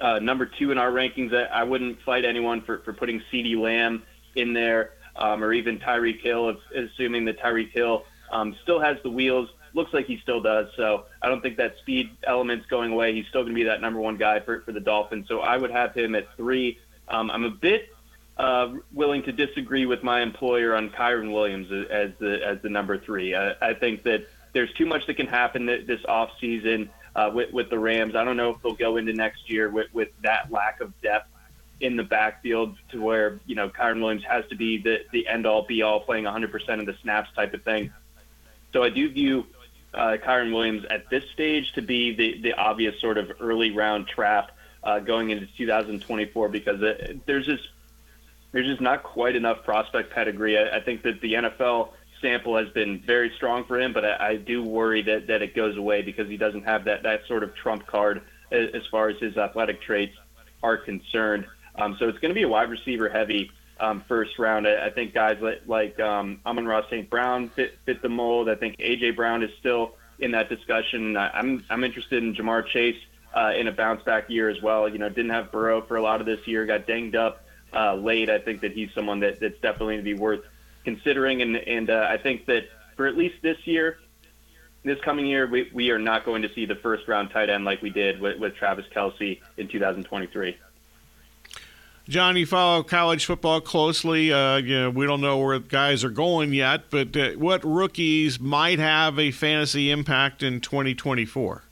[0.00, 1.34] uh, number two in our rankings.
[1.34, 4.02] I, I wouldn't fight anyone for, for putting CeeDee Lamb
[4.34, 8.96] in there um, or even Tyreek Hill, if, assuming that Tyreek Hill um, still has
[9.02, 9.48] the wheels.
[9.72, 10.68] Looks like he still does.
[10.76, 13.14] So I don't think that speed element's going away.
[13.14, 15.26] He's still going to be that number one guy for, for the Dolphins.
[15.28, 16.78] So I would have him at three.
[17.08, 17.88] Um, I'm a bit
[18.36, 22.98] uh, willing to disagree with my employer on Kyren Williams as the as the number
[22.98, 23.34] three.
[23.34, 27.52] I, I think that there's too much that can happen this off season uh, with
[27.52, 28.14] with the Rams.
[28.14, 31.28] I don't know if they'll go into next year with with that lack of depth
[31.80, 35.46] in the backfield to where you know Kyren Williams has to be the the end
[35.46, 37.92] all be all, playing 100% of the snaps type of thing.
[38.72, 39.46] So I do view
[39.92, 44.08] uh, Kyren Williams at this stage to be the the obvious sort of early round
[44.08, 44.50] trap
[44.82, 47.68] uh, going into 2024 because it, there's just
[48.52, 50.58] there's just not quite enough prospect pedigree.
[50.58, 51.90] I, I think that the NFL
[52.24, 55.54] sample has been very strong for him, but I, I do worry that, that it
[55.54, 59.10] goes away because he doesn't have that, that sort of trump card as, as far
[59.10, 60.16] as his athletic traits
[60.62, 61.46] are concerned.
[61.74, 64.66] Um, so it's going to be a wide receiver heavy um, first round.
[64.66, 67.10] I, I think guys like, like um, Amon-Ra St.
[67.10, 68.48] Brown fit, fit the mold.
[68.48, 69.10] I think A.J.
[69.10, 71.18] Brown is still in that discussion.
[71.18, 73.00] I, I'm, I'm interested in Ja'Marr Chase
[73.34, 74.88] uh, in a bounce back year as well.
[74.88, 77.94] You know, didn't have Burrow for a lot of this year, got dinged up uh,
[77.96, 78.30] late.
[78.30, 80.40] I think that he's someone that, that's definitely to be worth
[80.84, 81.42] considering.
[81.42, 82.64] And, and uh, I think that
[82.96, 83.98] for at least this year,
[84.84, 87.64] this coming year, we, we are not going to see the first round tight end
[87.64, 90.56] like we did with, with Travis Kelce in 2023.
[92.06, 94.30] John, you follow college football closely.
[94.30, 98.38] Uh, you know, we don't know where guys are going yet, but uh, what rookies
[98.38, 101.62] might have a fantasy impact in 2024?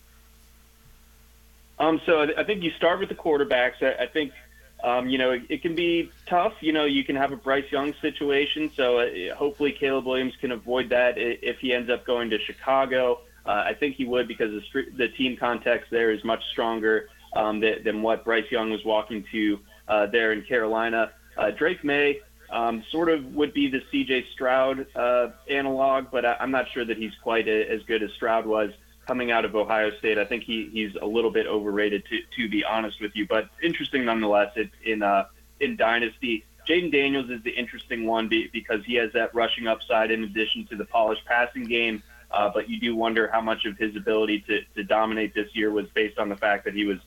[1.78, 3.82] Um, so I think you start with the quarterbacks.
[3.82, 4.32] I, I think
[4.82, 6.54] um, you know, it, it, can be tough.
[6.60, 8.70] You know, you can have a Bryce Young situation.
[8.74, 13.20] So uh, hopefully Caleb Williams can avoid that if he ends up going to Chicago.
[13.46, 17.60] Uh, I think he would because the, the team context there is much stronger um,
[17.60, 21.12] than, than, what Bryce Young was walking to uh, there in Carolina.
[21.36, 24.26] Uh, Drake Maye um, sort of would be the C.J.
[24.34, 28.12] Stroud uh, analog, but I, am not sure that he's quite a, as good as
[28.12, 28.70] Stroud was
[29.06, 30.18] coming out of Ohio State.
[30.18, 33.48] I think he, he's a little bit overrated, to, to be honest with you, but
[33.62, 35.26] interesting nonetheless it, in uh,
[35.60, 36.44] in Dynasty.
[36.68, 40.76] Jayden Daniels is the interesting one because he has that rushing upside in addition to
[40.76, 42.02] the polished passing game.
[42.30, 45.70] Uh, but you do wonder how much of his ability to, to dominate this year
[45.70, 46.98] was based on the fact that he was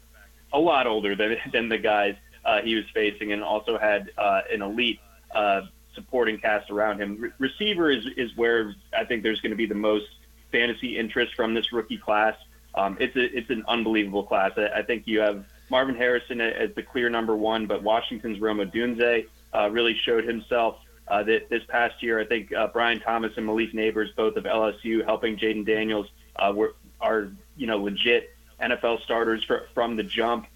[0.53, 4.41] a lot older than, than the guys uh, he was facing and also had uh,
[4.53, 4.99] an elite
[5.33, 5.61] uh,
[5.95, 7.17] supporting cast around him.
[7.19, 10.05] Re- receiver is, is where I think there's going to be the most
[10.55, 12.37] fantasy interest from this rookie class.
[12.73, 14.51] Um, it's a, it's an unbelievable class.
[14.55, 18.59] I, I, think you have Marvin Harrison as the clear number one, but Washington's Rome
[18.59, 20.77] Odunze uh, really showed himself
[21.09, 22.21] uh, that this past year.
[22.21, 26.53] I think uh, Brian Thomas and Malik Nabers, both of LSU, helping Jayden Daniels, uh,
[26.55, 30.47] were are you know legit NFL starters for, from the jump.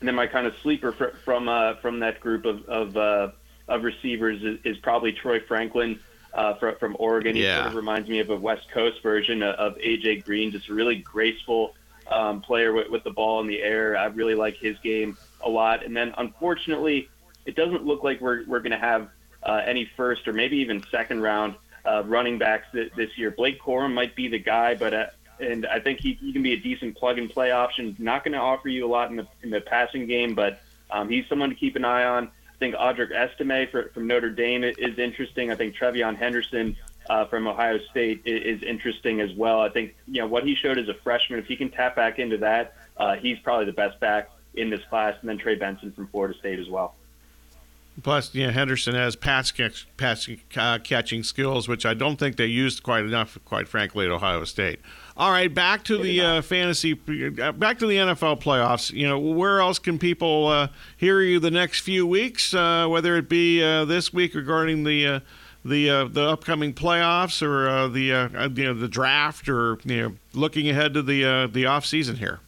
[0.00, 3.30] And then my kind of sleeper for, from uh, from that group of of, uh,
[3.68, 5.98] of receivers is, is probably Troy Franklin
[6.34, 7.36] uh, from, from Oregon.
[7.36, 10.68] He sort of reminds me of a West Coast version of, of AJ Green, just
[10.68, 11.74] a really graceful
[12.10, 13.96] um, player with, with the ball in the air.
[13.96, 15.84] I really like his game a lot.
[15.84, 17.08] And then unfortunately,
[17.46, 19.08] it doesn't look like we're, we're going to have
[19.42, 23.30] uh, any first or maybe even second round uh, running backs th- this year.
[23.30, 25.06] Blake Corum might be the guy, but uh,
[25.40, 27.94] and I think he, he can be a decent plug and play option.
[27.98, 31.08] Not going to offer you a lot in the in the passing game, but um,
[31.08, 32.30] he's someone to keep an eye on.
[32.54, 35.50] I think Audric Estime for, from Notre Dame is interesting.
[35.50, 36.76] I think TreVeyon Henderson
[37.10, 39.60] uh, from Ohio State is, is, interesting as well.
[39.60, 41.38] I think you know what he showed as a freshman.
[41.38, 44.80] If he can tap back into that, uh, he's probably the best back in this
[44.88, 45.16] class.
[45.20, 46.94] And then Trey Benson from Florida State as well.
[48.02, 52.36] Plus, you know, Henderson has pass, catch, pass uh, catching skills, which I don't think
[52.36, 54.80] they used quite enough, quite frankly, at Ohio State.
[55.16, 58.90] All right, back to the uh, fantasy, uh, back to the NFL playoffs.
[58.92, 62.52] You know, where else can people uh, hear you the next few weeks?
[62.52, 65.22] Uh, whether it be uh, this week regarding the
[65.64, 68.00] the the upcoming playoffs, or the
[68.56, 72.40] you know the draft, or you know looking ahead to the the off season here.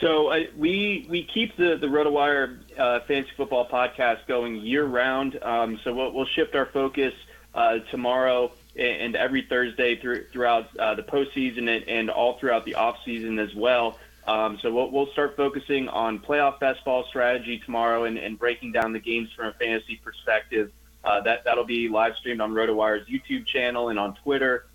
[0.00, 5.38] So uh, we we keep the the RotoWire uh, fantasy football podcast going year round.
[5.42, 7.12] Um, so we'll, we'll shift our focus
[7.54, 12.74] uh, tomorrow and every Thursday through, throughout uh, the postseason and, and all throughout the
[12.74, 13.98] off season as well.
[14.26, 18.72] Um, so we'll, we'll start focusing on playoff best ball strategy tomorrow and, and breaking
[18.72, 20.70] down the games from a fantasy perspective.
[21.02, 24.66] Uh, that that'll be live streamed on RotoWire's YouTube channel and on Twitter.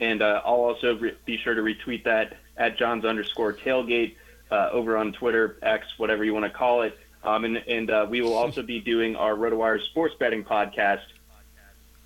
[0.00, 4.16] And uh, I'll also re- be sure to retweet that at John's underscore tailgate
[4.50, 6.98] uh, over on Twitter, X, whatever you want to call it.
[7.22, 11.02] Um, and and uh, we will also be doing our RotoWire sports betting podcast.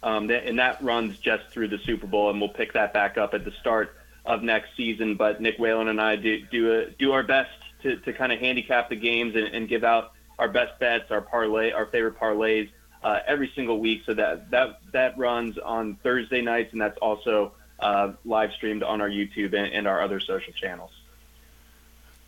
[0.02, 3.34] Um, and that runs just through the Super Bowl, and we'll pick that back up
[3.34, 5.16] at the start of next season.
[5.16, 7.50] But Nick Whalen and I do do, a, do our best
[7.82, 11.22] to, to kind of handicap the games and, and give out our best bets, our
[11.22, 12.68] parlay, our favorite parlays
[13.02, 14.02] uh, every single week.
[14.06, 19.00] So that that that runs on Thursday nights, and that's also uh, live streamed on
[19.00, 20.90] our YouTube and, and our other social channels.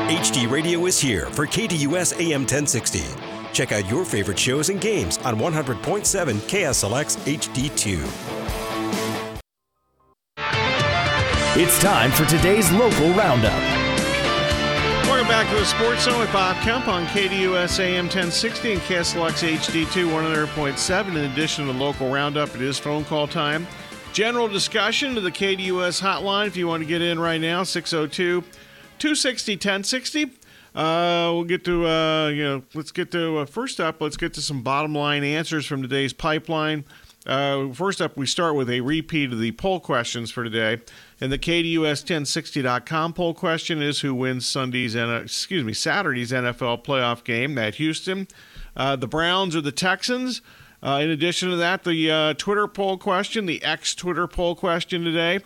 [0.07, 3.03] HD Radio is here for KDUS AM 1060.
[3.53, 5.75] Check out your favorite shows and games on 100.7
[6.47, 8.07] KSLX HD2.
[11.57, 13.61] It's time for today's local roundup.
[15.09, 19.57] Welcome back to the Sports Zone with Bob Kemp on KDUS AM 1060 and KSLX
[19.57, 21.09] HD2 100.7.
[21.09, 23.67] In addition to the local roundup, it is phone call time.
[24.13, 28.45] General discussion to the KDUS hotline if you want to get in right now, 602-
[28.99, 30.31] 260 1060.
[30.77, 34.35] Uh, we'll get to, uh, you know, let's get to, uh, first up, let's get
[34.35, 36.85] to some bottom line answers from today's pipeline.
[37.25, 40.83] Uh, first up, we start with a repeat of the poll questions for today.
[41.19, 47.57] And the KDUS1060.com poll question is who wins Sunday's, excuse me, Saturday's NFL playoff game
[47.57, 48.29] at Houston?
[48.77, 50.43] Uh, the Browns or the Texans?
[50.83, 55.41] Uh, in addition to that, the Twitter poll question, the X Twitter poll question today.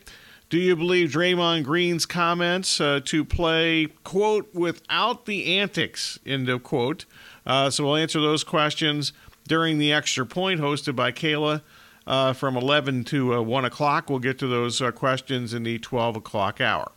[0.50, 6.64] Do you believe Draymond Green's comments uh, to play, quote, without the antics, end of
[6.64, 7.04] quote?
[7.46, 9.12] Uh, so we'll answer those questions
[9.46, 11.62] during the extra point hosted by Kayla
[12.04, 14.10] uh, from 11 to uh, 1 o'clock.
[14.10, 16.90] We'll get to those uh, questions in the 12 o'clock hour.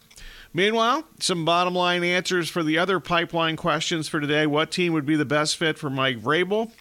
[0.51, 4.47] Meanwhile, some bottom line answers for the other pipeline questions for today.
[4.47, 6.71] What team would be the best fit for Mike Vrabel?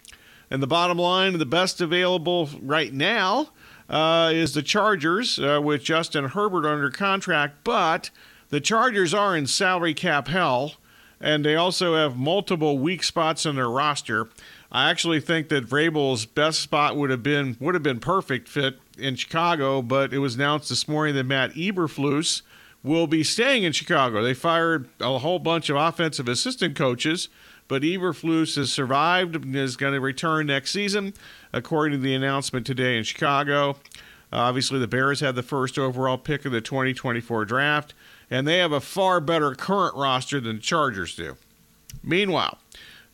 [0.49, 3.49] And the bottom line, the best available right now
[3.93, 8.09] uh, is the Chargers uh, with Justin Herbert under contract, but
[8.49, 10.73] the Chargers are in salary cap hell,
[11.21, 14.29] and they also have multiple weak spots in their roster.
[14.71, 18.79] I actually think that Vrabel's best spot would have been would have been perfect fit
[18.97, 22.41] in Chicago, but it was announced this morning that Matt Eberflus
[22.81, 24.23] will be staying in Chicago.
[24.23, 27.29] They fired a whole bunch of offensive assistant coaches,
[27.73, 31.11] but Eberflus has survived and is going to return next season
[31.51, 33.77] according to the announcement today in Chicago.
[34.31, 37.95] Obviously, the Bears had the first overall pick of the 2024 draft,
[38.29, 41.35] and they have a far better current roster than the Chargers do.
[42.03, 42.59] Meanwhile,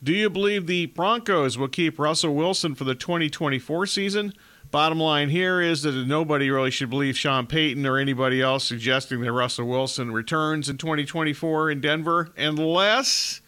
[0.03, 4.34] do you believe the Broncos will keep Russell Wilson for the 2024 season?
[4.72, 9.22] Bottom line here is that nobody really should believe Sean Payton or anybody else suggesting
[9.22, 13.39] that Russell Wilson returns in 2024 in Denver unless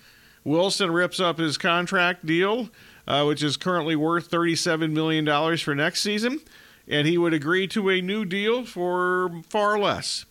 [0.43, 2.69] Wilson rips up his contract deal
[3.07, 6.39] uh, which is currently worth $37 million for next season,
[6.87, 10.25] and he would agree to a new deal for far less.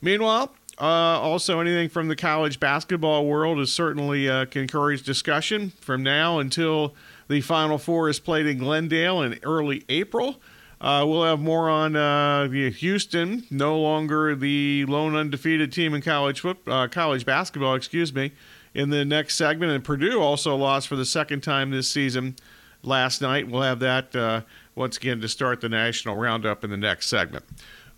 [0.00, 5.72] Meanwhile, Uh, also, anything from the college basketball world is certainly uh, can encourage discussion
[5.80, 6.94] from now until
[7.26, 10.40] the Final Four is played in Glendale in early April.
[10.80, 16.00] Uh, we'll have more on uh, the Houston, no longer the lone undefeated team in
[16.00, 18.30] college foot, uh, college basketball, excuse me,
[18.78, 19.72] in the next segment.
[19.72, 22.36] And Purdue also lost for the second time this season
[22.84, 23.48] last night.
[23.48, 24.42] We'll have that uh,
[24.76, 27.44] once again to start the national roundup in the next segment.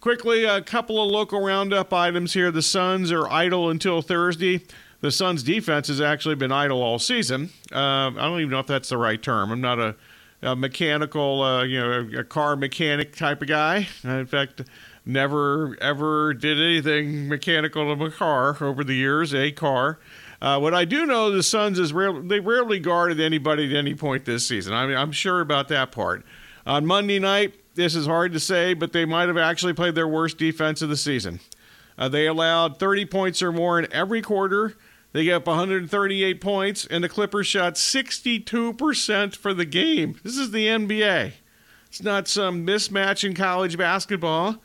[0.01, 2.51] Quickly, a couple of local roundup items here.
[2.51, 4.62] The Suns are idle until Thursday.
[5.03, 7.51] The Suns' defense has actually been idle all season.
[7.70, 9.53] Uh, I don't even know if that's the right term.
[9.53, 9.97] I'm not a
[10.43, 13.87] a mechanical, uh, you know, a car mechanic type of guy.
[14.03, 14.62] In fact,
[15.05, 19.99] never ever did anything mechanical to a car over the years, a car.
[20.41, 23.95] Uh, what I do know, the Suns is rare, they rarely guarded anybody at any
[23.95, 24.72] point this season.
[24.72, 26.24] I mean, I'm sure about that part.
[26.66, 30.09] On Monday night, this is hard to say, but they might have actually played their
[30.09, 31.41] worst defense of the season.
[31.99, 34.76] Uh, they allowed 30 points or more in every quarter.
[35.12, 40.18] They gave up 138 points, and the Clippers shot 62% for the game.
[40.22, 41.32] This is the NBA.
[41.88, 44.57] It's not some mismatch in college basketball,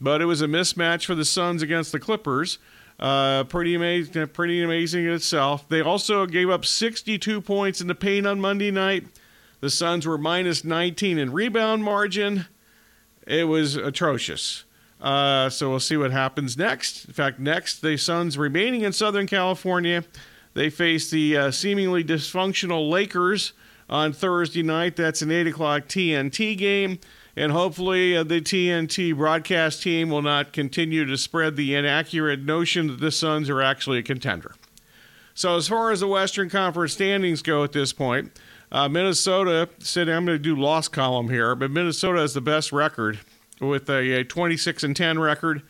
[0.00, 2.58] but it was a mismatch for the Suns against the Clippers.
[3.02, 5.68] Uh, pretty amazing, pretty amazing in itself.
[5.68, 9.08] They also gave up 62 points in the paint on Monday night.
[9.58, 12.46] The Suns were minus 19 in rebound margin.
[13.26, 14.62] It was atrocious.
[15.00, 17.06] Uh, so we'll see what happens next.
[17.06, 20.04] In fact, next, the Suns remaining in Southern California.
[20.54, 23.52] They face the uh, seemingly dysfunctional Lakers
[23.90, 24.94] on Thursday night.
[24.94, 27.00] That's an 8 o'clock TNT game.
[27.36, 32.88] And hopefully, uh, the TNT broadcast team will not continue to spread the inaccurate notion
[32.88, 34.54] that the Suns are actually a contender.
[35.34, 38.38] So, as far as the Western Conference standings go at this point,
[38.70, 42.70] uh, Minnesota said, I'm going to do loss column here, but Minnesota has the best
[42.70, 43.20] record
[43.60, 45.62] with a, a 26 and 10 record.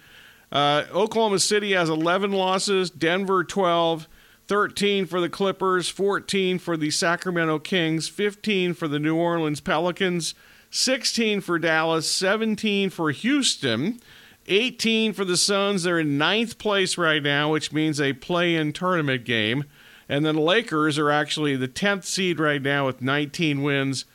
[0.51, 4.09] Uh, Oklahoma City has 11 losses, Denver 12,
[4.49, 10.35] 13 for the Clippers, 14 for the Sacramento Kings, 15 for the New Orleans Pelicans,
[10.73, 14.01] 16 for Dallas, 17 for Houston,
[14.49, 15.83] 18 for the Suns.
[15.83, 19.65] They're in ninth place right now, which means a play in tournament game.
[20.09, 24.07] And then the Lakers are actually the 10th seed right now with 19 wins.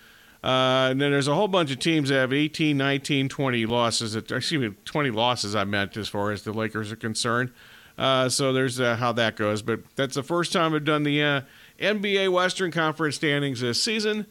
[0.44, 4.16] Uh, and then there's a whole bunch of teams that have 18, 19, 20 losses.
[4.16, 7.52] Excuse me, 20 losses, I meant, as far as the Lakers are concerned.
[8.00, 9.62] Uh, so there's uh, how that goes.
[9.62, 11.42] But that's the first time I've done the uh,
[11.80, 14.26] NBA Western Conference standings this season.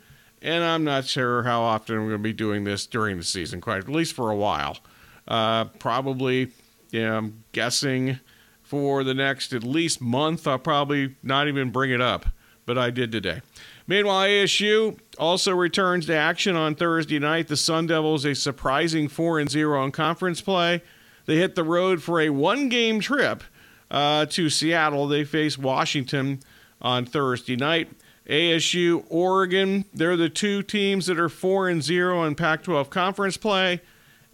[0.47, 3.61] And I'm not sure how often I'm going to be doing this during the season,
[3.61, 4.79] quite at least for a while.
[5.27, 6.53] Uh, probably,
[6.93, 8.21] yeah, I'm guessing
[8.63, 12.27] for the next at least month, I'll probably not even bring it up.
[12.65, 13.43] But I did today.
[13.89, 17.49] Meanwhile, ASU also returns to action on Thursday night.
[17.49, 20.81] The Sun Devils a surprising 4 and 0 on conference play.
[21.27, 23.43] They hit the road for a one-game trip
[23.91, 25.09] uh, to Seattle.
[25.09, 26.39] They face Washington
[26.81, 27.91] on Thursday night.
[28.29, 33.81] ASU, Oregon, they're the two teams that are 4 and 0 in Pac-12 conference play.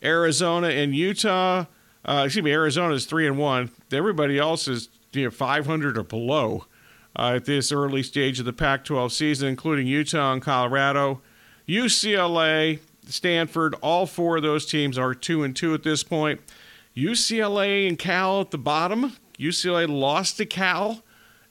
[0.02, 1.66] Arizona and Utah,
[2.04, 3.70] uh, excuse me, Arizona is 3 and 1.
[3.92, 6.64] Everybody else is you know, 500 or below
[7.16, 11.20] uh, at this early stage of the Pac 12 season, including Utah and Colorado.
[11.68, 16.40] UCLA, Stanford, all four of those teams are 2 and 2 at this point.
[16.96, 19.16] UCLA and Cal at the bottom.
[19.38, 21.02] UCLA lost to Cal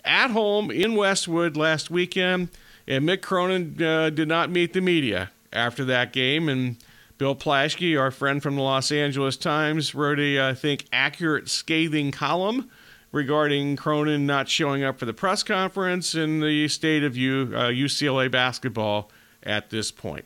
[0.03, 2.49] at home in Westwood last weekend,
[2.87, 6.49] and Mick Cronin uh, did not meet the media after that game.
[6.49, 6.77] And
[7.17, 12.11] Bill Plaschke, our friend from the Los Angeles Times, wrote a, I think, accurate, scathing
[12.11, 12.69] column
[13.11, 17.69] regarding Cronin not showing up for the press conference and the state of U, uh,
[17.69, 19.11] UCLA basketball
[19.43, 20.25] at this point.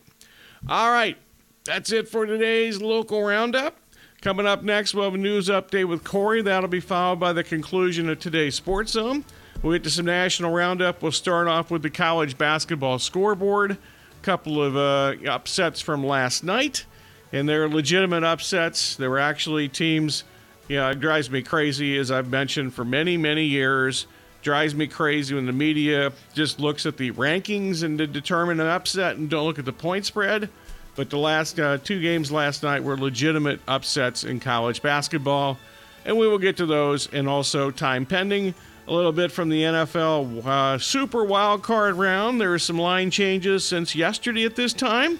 [0.68, 1.18] All right,
[1.66, 3.78] that's it for today's local roundup.
[4.22, 6.42] Coming up next, we'll have a news update with Corey.
[6.42, 9.24] That'll be followed by the conclusion of today's Sports Zone.
[9.62, 11.02] We'll get to some national roundup.
[11.02, 13.72] We'll start off with the college basketball scoreboard.
[13.72, 13.78] A
[14.22, 16.86] couple of uh, upsets from last night,
[17.32, 18.96] and they're legitimate upsets.
[18.96, 20.24] There were actually teams
[20.68, 24.08] yeah, it drives me crazy, as I've mentioned for many, many years.
[24.42, 28.68] Drives me crazy when the media just looks at the rankings and to determine an
[28.68, 30.50] upset and don't look at the point spread.
[30.96, 35.58] But the last uh, two games last night were legitimate upsets in college basketball,
[36.04, 38.56] and we will get to those and also time pending.
[38.88, 42.40] A little bit from the NFL uh, Super Wild Card round.
[42.40, 45.20] There are some line changes since yesterday at this time,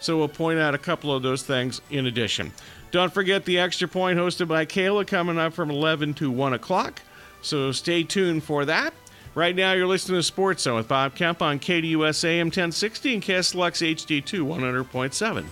[0.00, 2.52] so we'll point out a couple of those things in addition.
[2.90, 7.00] Don't forget the extra point hosted by Kayla coming up from 11 to 1 o'clock.
[7.40, 8.92] So stay tuned for that.
[9.34, 13.22] Right now, you're listening to Sports Zone with Bob Kemp on KDUS AM 1060 and
[13.22, 15.44] KSLX HD2 100.7.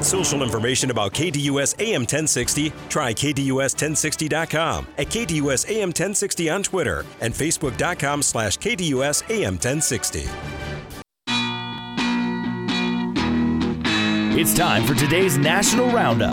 [0.00, 2.72] Need Need social information about KDUS AM 1060?
[2.88, 10.24] Try KDUS1060.com, at KDUS AM 1060 on Twitter, and Facebook.com slash KDUS AM 1060.
[14.40, 16.32] It's time for today's National Roundup.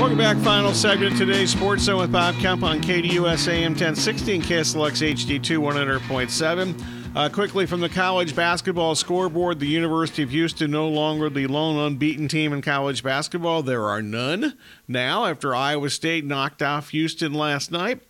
[0.00, 0.36] Welcome back.
[0.38, 5.14] Final segment of today's Sports Zone with Bob Kemp on KDUS AM 1060 and KSLX
[5.14, 6.93] HD2 100.7.
[7.14, 11.78] Uh, quickly from the college basketball scoreboard, the University of Houston no longer the lone
[11.78, 13.62] unbeaten team in college basketball.
[13.62, 14.58] There are none
[14.88, 18.02] now after Iowa State knocked off Houston last night.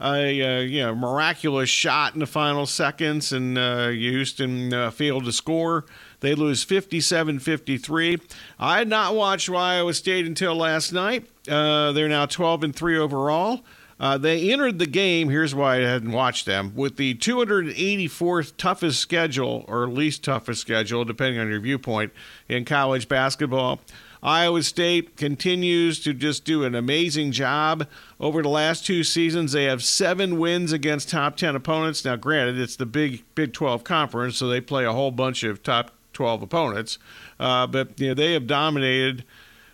[0.00, 5.24] A uh, you know, miraculous shot in the final seconds, and uh, Houston uh, failed
[5.24, 5.84] to score.
[6.20, 8.18] They lose 57 53.
[8.60, 11.26] I had not watched Iowa State until last night.
[11.48, 13.64] Uh, they're now 12 and 3 overall.
[14.00, 19.00] Uh, they entered the game, here's why I hadn't watched them, with the 284th toughest
[19.00, 22.12] schedule, or least toughest schedule, depending on your viewpoint,
[22.48, 23.80] in college basketball.
[24.22, 27.88] Iowa State continues to just do an amazing job.
[28.20, 32.04] Over the last two seasons, they have seven wins against top 10 opponents.
[32.04, 35.64] Now, granted, it's the Big Big 12 conference, so they play a whole bunch of
[35.64, 36.98] top 12 opponents.
[37.40, 39.24] Uh, but you know, they have dominated.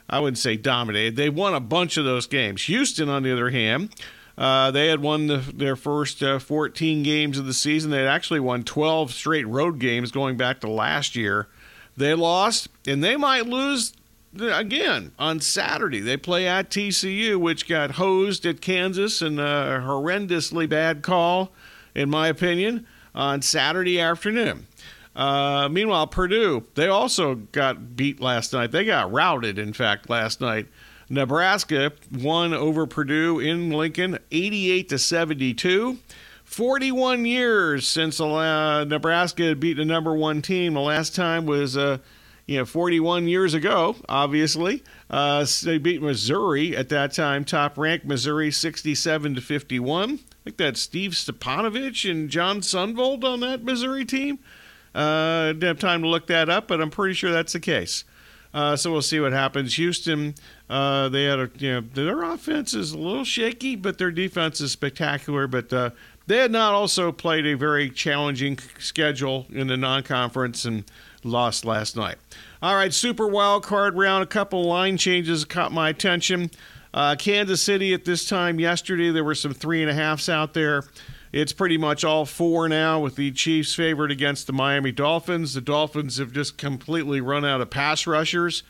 [0.09, 1.17] I wouldn't say dominated.
[1.17, 2.65] They won a bunch of those games.
[2.65, 3.95] Houston, on the other hand,
[4.39, 7.91] uh, they had won the, their first uh, 14 games of the season.
[7.91, 11.49] They had actually won 12 straight road games going back to last year.
[11.97, 13.93] They lost, and they might lose
[14.39, 16.01] again on Saturday.
[16.01, 21.51] They play at TCU, which got hosed at Kansas and a horrendously bad call,
[21.95, 24.69] in my opinion, on Saturday afternoon.
[25.19, 28.71] Uh, meanwhile, Purdue, they also got beat last night.
[28.71, 30.69] They got routed, in fact, last night.
[31.11, 35.99] Nebraska won over Purdue in Lincoln 88 to 72.
[36.45, 40.75] 41 years since uh, Nebraska had beat the number one team.
[40.75, 41.99] The last time was, uh,
[42.47, 44.85] you know, 41 years ago, obviously.
[45.11, 50.13] Uh, they beat Missouri at that time, top ranked Missouri 67 to 51.
[50.13, 54.39] I think that's Steve Stipanovich and Jon Sundvold on that Missouri team.
[54.95, 58.05] Uh, didn't have time to look that up, but I'm pretty sure that's the case.
[58.55, 59.77] Uh, so we'll see what happens.
[59.77, 60.35] Houston,
[60.71, 64.61] uh, they had a you know their offense is a little shaky, but their defense
[64.61, 65.47] is spectacular.
[65.47, 65.91] But uh,
[66.27, 70.85] they had not also played a very challenging schedule in the non-conference and
[71.25, 72.17] lost last night.
[72.63, 74.23] All right, Super Wild Card round.
[74.23, 76.51] A couple line changes caught my attention.
[76.95, 80.55] Uh, Kansas City at this time yesterday, there were some three and a halfs out
[80.55, 80.85] there.
[81.33, 85.55] It's pretty much all four now with the Chiefs favored against the Miami Dolphins.
[85.55, 88.63] The Dolphins have just completely run out of pass rushers.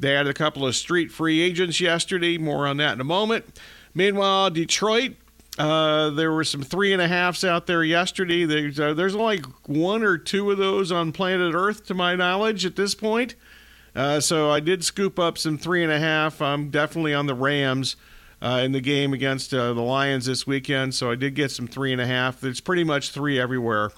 [0.00, 2.38] They had a couple of street free agents yesterday.
[2.38, 3.60] More on that in a moment.
[3.94, 5.12] Meanwhile, Detroit,
[5.58, 8.44] uh, there were some three and a halfs out there yesterday.
[8.44, 12.64] There's, uh, there's only one or two of those on planet Earth, to my knowledge,
[12.64, 13.34] at this point.
[13.94, 16.42] Uh, so I did scoop up some three and a half.
[16.42, 17.96] I'm definitely on the Rams
[18.42, 20.94] uh, in the game against uh, the Lions this weekend.
[20.94, 22.44] So I did get some three and a half.
[22.44, 23.90] It's pretty much three everywhere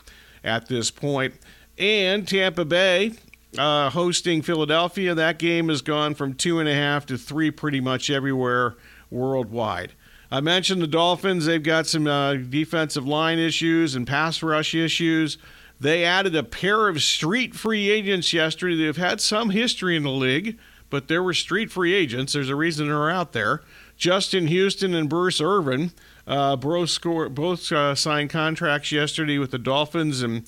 [0.44, 1.34] at this point.
[1.78, 3.12] And Tampa Bay
[3.56, 5.14] uh, hosting Philadelphia.
[5.14, 8.76] That game has gone from two and a half to three pretty much everywhere
[9.10, 9.92] worldwide.
[10.30, 11.46] I mentioned the Dolphins.
[11.46, 15.38] They've got some uh, defensive line issues and pass rush issues.
[15.80, 18.76] They added a pair of street free agents yesterday.
[18.76, 20.58] They've had some history in the league,
[20.90, 22.32] but there were street free agents.
[22.32, 23.62] There's a reason they're out there.
[23.98, 25.92] Justin Houston and Bruce Irvin
[26.26, 27.00] uh, both,
[27.34, 30.44] both uh, signed contracts yesterday with the Dolphins, and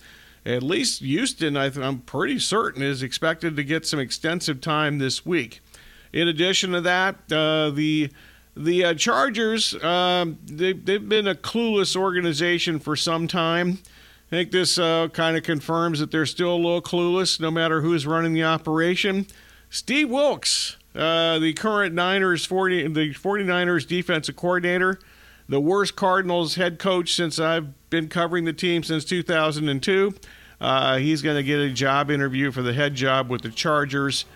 [0.47, 5.27] at least Houston, I am pretty certain, is expected to get some extensive time this
[5.27, 5.61] week.
[6.13, 8.11] In addition to that, uh, the
[8.57, 13.79] the uh, Chargers, um, they, they've been a clueless organization for some time.
[14.27, 17.81] I think this uh, kind of confirms that they're still a little clueless no matter
[17.81, 19.27] who's running the operation.
[19.71, 24.99] Steve Wilks uh, the current Niners 40 the 49ers defensive coordinator,
[25.49, 30.15] the worst Cardinals head coach since I've been covering the team since 2002.
[30.61, 34.27] Uh, he's going to get a job interview for the head job with the Chargers.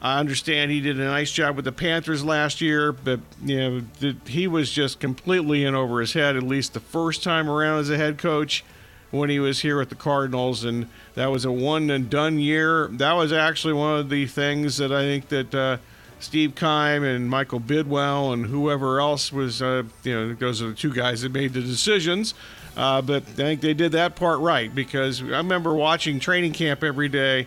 [0.00, 3.80] I understand he did a nice job with the Panthers last year, but you know
[3.98, 6.36] the, he was just completely in over his head.
[6.36, 8.64] At least the first time around as a head coach
[9.10, 12.88] when he was here at the Cardinals, and that was a one and done year.
[12.88, 15.78] That was actually one of the things that I think that uh,
[16.20, 20.74] Steve Keim and Michael Bidwill and whoever else was, uh, you know, those are the
[20.74, 22.34] two guys that made the decisions.
[22.76, 26.84] Uh, but I think they did that part right because I remember watching training camp
[26.84, 27.46] every day,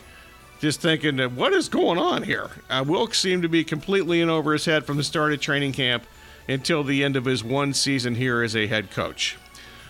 [0.59, 2.49] just thinking that what is going on here.
[2.69, 5.74] Uh, Wilks seemed to be completely in over his head from the start of training
[5.74, 6.03] camp
[6.47, 9.38] until the end of his one season here as a head coach.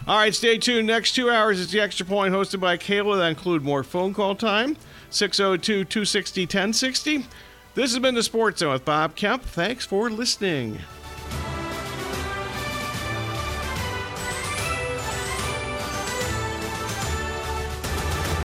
[0.07, 0.88] All right, stay tuned.
[0.88, 3.17] Next two hours is the Extra Point hosted by Kayla.
[3.17, 4.75] That include more phone call time,
[5.11, 7.25] 602 260 1060.
[7.74, 9.43] This has been the Sports Zone with Bob Kemp.
[9.43, 10.80] Thanks for listening.